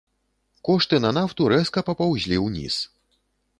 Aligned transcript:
Кошты 0.69 0.99
на 1.05 1.11
нафту 1.17 1.49
рэзка 1.53 1.85
папаўзлі 1.91 2.43
ўніз. 2.47 2.83